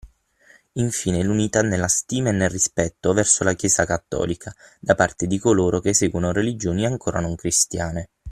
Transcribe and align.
infine 0.77 1.21
l’unità 1.21 1.61
nella 1.61 1.85
stima 1.87 2.29
e 2.29 2.31
nel 2.31 2.49
rispetto 2.49 3.13
verso 3.13 3.43
la 3.43 3.53
chiesa 3.53 3.85
cattolica, 3.85 4.51
da 4.79 4.95
parte 4.95 5.27
di 5.27 5.37
coloro 5.37 5.79
che 5.79 5.93
seguono 5.93 6.31
religioni 6.31 6.87
ancora 6.87 7.19
non 7.19 7.35
cristiane. 7.35 8.09